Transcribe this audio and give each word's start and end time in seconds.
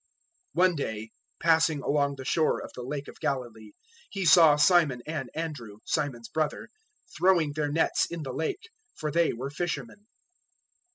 001:016 0.55 0.65
One 0.65 0.75
day, 0.75 1.11
passing 1.39 1.81
along 1.83 2.15
the 2.15 2.25
shore 2.25 2.59
of 2.59 2.71
the 2.73 2.81
Lake 2.81 3.07
of 3.07 3.19
Galilee, 3.19 3.73
He 4.09 4.25
saw 4.25 4.55
Simon 4.55 5.03
and 5.05 5.29
Andrew, 5.35 5.77
Simon's 5.85 6.27
brother, 6.29 6.69
throwing 7.15 7.53
their 7.53 7.71
nets 7.71 8.07
in 8.09 8.23
the 8.23 8.33
Lake; 8.33 8.71
for 8.95 9.11
they 9.11 9.31
were 9.31 9.51
fisherman. 9.51 10.07